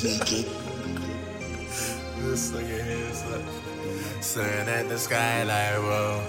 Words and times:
this 0.00 0.44
nigga 2.52 2.84
here 2.84 3.10
is 3.10 3.26
like 3.26 3.42
staring 4.22 4.68
at 4.68 4.88
the 4.88 4.96
sky 4.96 5.42
like 5.42 5.74
whoa. 5.82 6.22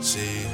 she 0.02 0.46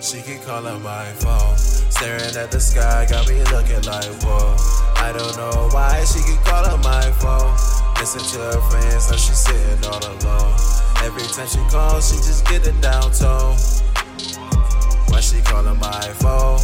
she 0.00 0.22
keep 0.22 0.40
calling 0.46 0.82
my 0.82 1.04
phone, 1.20 1.56
staring 1.58 2.36
at 2.36 2.50
the 2.50 2.58
sky, 2.58 3.06
got 3.10 3.28
me 3.28 3.44
looking 3.52 3.82
like 3.82 4.08
whoa. 4.24 4.56
I 4.96 5.12
don't 5.12 5.36
know 5.36 5.68
why 5.72 6.02
she 6.04 6.20
keep 6.24 6.40
calling 6.44 6.80
my 6.80 7.12
phone. 7.20 7.52
Listen 8.00 8.22
to 8.32 8.38
her 8.56 8.60
friends, 8.70 9.10
now 9.10 9.16
she 9.18 9.34
sitting 9.34 9.84
all 9.90 9.98
alone. 9.98 10.54
Every 11.04 11.26
time 11.34 11.48
she 11.48 11.58
calls, 11.70 12.08
she 12.08 12.16
just 12.16 12.46
get 12.46 12.66
a 12.66 12.72
down 12.80 13.12
tone. 13.12 13.56
Why 15.08 15.20
she 15.20 15.42
calling 15.42 15.78
my 15.78 16.00
phone? 16.16 16.60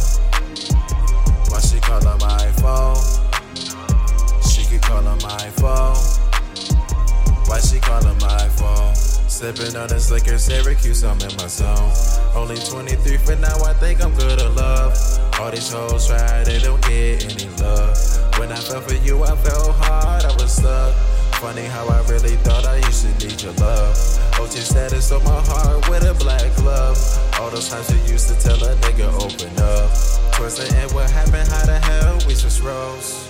Sipping 9.45 9.75
on 9.75 9.87
this 9.89 10.09
liquor, 10.09 10.39
Syracuse, 10.39 11.03
I'm 11.03 11.21
in 11.21 11.29
my 11.37 11.45
zone. 11.45 11.93
Only 12.33 12.55
23 12.55 13.17
for 13.17 13.35
now, 13.35 13.53
I 13.61 13.73
think 13.73 14.03
I'm 14.03 14.11
good 14.15 14.41
at 14.41 14.55
love. 14.55 14.97
All 15.39 15.51
these 15.51 15.71
hoes 15.71 16.07
try, 16.07 16.43
they 16.43 16.57
don't 16.57 16.81
get 16.81 17.29
any 17.29 17.47
love. 17.61 17.93
When 18.39 18.51
I 18.51 18.55
fell 18.55 18.81
for 18.81 18.95
you, 18.95 19.21
I 19.21 19.35
felt 19.35 19.75
hard, 19.75 20.25
I 20.25 20.33
was 20.41 20.51
stuck. 20.51 20.95
Funny 21.35 21.61
how 21.61 21.87
I 21.87 22.01
really 22.09 22.37
thought 22.37 22.65
I 22.65 22.77
used 22.77 23.05
to 23.05 23.27
need 23.27 23.39
your 23.39 23.53
love. 23.61 23.93
OG 24.41 24.49
status 24.65 25.11
on 25.11 25.23
my 25.23 25.39
heart 25.45 25.87
with 25.89 26.09
a 26.09 26.15
black 26.15 26.49
glove. 26.55 26.97
All 27.39 27.51
those 27.51 27.69
times 27.69 27.87
you 27.93 28.01
used 28.11 28.27
to 28.29 28.35
tell 28.41 28.57
a 28.65 28.73
nigga 28.77 29.13
open 29.13 29.53
up. 29.61 29.93
Towards 30.33 30.57
the 30.57 30.75
end, 30.75 30.91
what 30.91 31.07
happened? 31.11 31.47
How 31.49 31.67
the 31.67 31.77
hell 31.77 32.15
we 32.25 32.33
just 32.33 32.63
rose? 32.63 33.29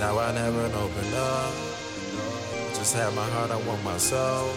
Now 0.00 0.18
I 0.18 0.32
never 0.32 0.64
open 0.82 1.14
up. 1.14 1.54
Just 2.74 2.96
have 2.96 3.14
my 3.14 3.28
heart, 3.30 3.52
I 3.52 3.56
want 3.68 3.84
my 3.84 3.96
soul. 3.96 4.50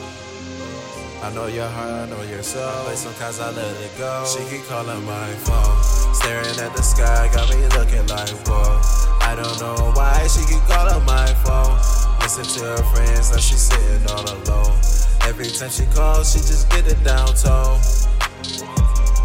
I 1.24 1.32
know 1.34 1.48
your 1.48 1.70
heart, 1.70 1.90
I 1.90 2.06
know 2.10 2.22
your 2.24 2.44
soul. 2.44 2.84
But 2.84 2.96
sometimes 2.96 3.40
I 3.40 3.50
let 3.52 3.80
it 3.80 3.98
go. 3.98 4.26
She 4.28 4.44
keep 4.52 4.68
calling 4.68 5.06
my 5.06 5.32
phone, 5.48 6.14
staring 6.14 6.60
at 6.60 6.76
the 6.76 6.84
sky, 6.84 7.30
got 7.34 7.48
me 7.50 7.64
looking 7.80 8.06
like 8.08 8.28
whoa. 8.44 8.82
I 9.22 9.34
don't 9.34 9.58
know 9.62 9.94
why 9.96 10.28
she 10.28 10.44
keep 10.52 10.62
calling 10.68 11.06
my 11.06 11.28
phone. 11.48 11.80
Listen 12.20 12.44
to 12.44 12.76
her 12.76 12.84
friends, 12.94 13.32
now 13.32 13.38
she's 13.38 13.62
sitting 13.62 14.06
all 14.12 14.28
alone. 14.36 14.76
Every 15.24 15.48
time 15.48 15.70
she 15.70 15.86
calls, 15.96 16.34
she 16.34 16.40
just 16.40 16.70
get 16.70 16.92
a 16.92 16.96
down 17.06 17.34
tone. 17.40 17.80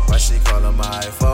Why 0.06 0.18
she 0.18 0.38
calling 0.44 0.76
my 0.76 1.02
phone? 1.18 1.27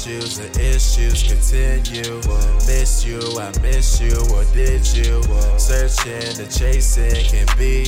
Issues 0.00 0.38
and 0.38 0.56
issues 0.56 1.22
continue. 1.24 2.22
Miss 2.66 3.04
you, 3.04 3.20
I 3.38 3.52
miss 3.60 4.00
you, 4.00 4.16
or 4.32 4.44
did 4.44 4.80
you? 4.96 5.22
Searching 5.58 6.40
and 6.40 6.50
chasing 6.50 7.22
can 7.26 7.46
be. 7.58 7.84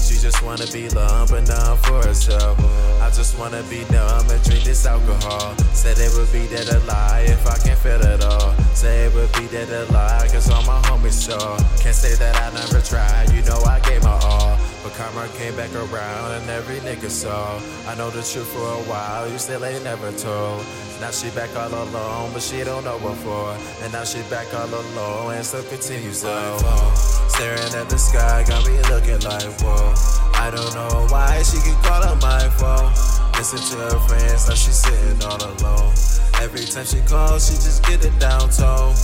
She 0.00 0.16
just 0.16 0.42
wanna 0.42 0.66
be 0.72 0.88
loved, 0.88 1.32
but 1.32 1.46
not 1.46 1.76
for 1.84 2.02
herself. 2.02 2.58
I 3.02 3.10
just 3.10 3.38
wanna 3.38 3.62
be 3.64 3.84
numb 3.90 4.30
and 4.30 4.42
drink 4.44 4.65
this 4.66 4.84
alcohol. 4.84 5.54
Said 5.72 5.98
it 5.98 6.12
would 6.18 6.30
be 6.32 6.46
dead 6.48 6.68
a 6.68 6.80
lie 6.86 7.24
if 7.28 7.46
I 7.46 7.56
can't 7.58 7.78
feel 7.78 8.00
it 8.00 8.22
all. 8.22 8.52
Say 8.74 9.06
it 9.06 9.14
would 9.14 9.32
be 9.34 9.46
dead 9.46 9.70
a 9.70 9.90
lie, 9.92 10.26
cause 10.32 10.50
all 10.50 10.62
my 10.64 10.80
homies 10.88 11.12
saw. 11.12 11.56
Can't 11.78 11.94
say 11.94 12.14
that 12.16 12.34
I 12.36 12.52
never 12.52 12.80
tried, 12.80 13.30
you 13.30 13.42
know 13.42 13.62
I 13.62 13.78
gave 13.80 14.02
my 14.02 14.18
all. 14.24 14.58
But 14.82 14.92
karma 14.94 15.28
came 15.38 15.54
back 15.56 15.72
around 15.74 16.32
and 16.32 16.50
every 16.50 16.78
nigga 16.80 17.08
saw. 17.08 17.60
I 17.86 17.94
know 17.94 18.10
the 18.10 18.22
truth 18.22 18.50
for 18.52 18.66
a 18.66 18.82
while, 18.90 19.30
you 19.30 19.38
still 19.38 19.64
ain't 19.64 19.84
never 19.84 20.10
told. 20.12 20.66
Now 21.00 21.10
she 21.10 21.30
back 21.30 21.54
all 21.56 21.72
alone, 21.72 22.32
but 22.32 22.42
she 22.42 22.64
don't 22.64 22.84
know 22.84 22.98
what 22.98 23.16
for. 23.18 23.56
And 23.84 23.92
now 23.92 24.04
she 24.04 24.20
back 24.28 24.52
all 24.52 24.68
alone 24.68 25.34
and 25.34 25.46
still 25.46 25.62
continues 25.64 26.22
though. 26.22 27.15
Staring 27.28 27.74
at 27.74 27.88
the 27.90 27.98
sky, 27.98 28.44
got 28.46 28.66
me 28.66 28.78
looking 28.88 29.20
like 29.20 29.50
whoa. 29.60 29.92
I 30.34 30.50
don't 30.50 30.74
know 30.74 31.06
why 31.10 31.42
she 31.42 31.58
keep 31.58 31.76
calling 31.82 32.18
my 32.20 32.48
phone. 32.56 32.92
Listen 33.36 33.58
to 33.58 33.94
her 33.94 34.00
friends, 34.08 34.48
now 34.48 34.54
she 34.54 34.70
sitting 34.70 35.22
all 35.24 35.36
alone. 35.36 35.92
Every 36.40 36.64
time 36.64 36.86
she 36.86 37.00
calls, 37.02 37.46
she 37.48 37.54
just 37.54 37.84
get 37.84 38.04
a 38.04 38.10
down 38.18 38.48
tone. 38.50 38.94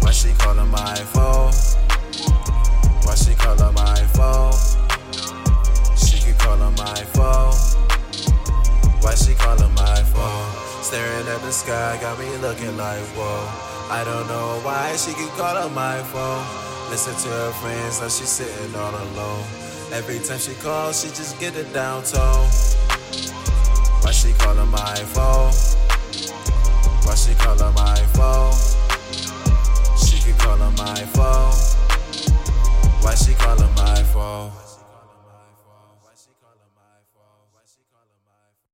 Why 0.00 0.10
she 0.10 0.32
calling 0.38 0.68
my 0.68 0.96
phone? 1.14 1.52
Why 3.04 3.14
she 3.14 3.34
calling 3.34 3.74
my 3.74 3.96
phone? 4.12 4.52
She 5.96 6.18
keep 6.18 6.38
calling 6.38 6.74
my 6.76 7.00
phone. 7.14 7.54
Why 9.00 9.14
she 9.14 9.34
calling 9.34 9.72
my 9.74 10.02
phone? 10.12 10.82
Staring 10.82 11.26
at 11.28 11.40
the 11.42 11.52
sky, 11.52 11.98
got 12.00 12.18
me 12.18 12.28
looking 12.38 12.76
like 12.76 13.00
whoa. 13.16 13.48
I 13.90 14.04
don't 14.04 14.26
know 14.26 14.60
why 14.64 14.96
she 14.96 15.12
keep 15.14 15.30
calling 15.38 15.72
my 15.74 16.02
phone. 16.02 16.71
Listen 16.92 17.14
to 17.14 17.28
her 17.30 17.52
friends, 17.52 18.02
now 18.02 18.08
she's 18.08 18.28
sitting 18.28 18.74
all 18.74 18.94
alone. 18.94 19.44
Every 19.94 20.18
time 20.18 20.38
she 20.38 20.52
calls, 20.56 21.00
she 21.00 21.08
just 21.08 21.40
get 21.40 21.56
a 21.56 21.64
down 21.72 22.02
tone. 22.02 22.46
Why 24.02 24.12
she 24.12 24.34
calling 24.34 24.70
my 24.70 24.96
phone? 25.14 25.52
Why 27.06 27.14
she 27.14 27.32
calling 27.36 27.72
my 27.72 27.96
phone? 28.12 28.52
She 30.04 30.18
keep 30.20 30.36
calling 30.36 30.74
my 30.76 31.00
phone. 31.16 31.54
Why 33.00 33.14
she 33.14 33.32
calling 33.36 33.74
my 33.74 34.02
phone? 34.12 34.52